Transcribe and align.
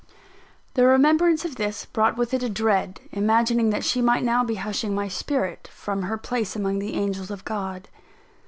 The 0.73 0.87
remembrance 0.87 1.45
of 1.45 1.57
this 1.57 1.85
brought 1.85 2.17
with 2.17 2.33
it 2.33 2.41
a 2.41 2.49
dread 2.49 3.01
imagining 3.11 3.69
that 3.69 3.83
she 3.85 4.01
might 4.01 4.23
now 4.23 4.43
be 4.43 4.55
hushing 4.55 4.95
my 4.95 5.07
spirit, 5.07 5.67
from 5.71 6.01
her 6.01 6.17
place 6.17 6.55
among 6.55 6.79
the 6.79 6.95
angels 6.95 7.29
of 7.29 7.45
God. 7.45 7.87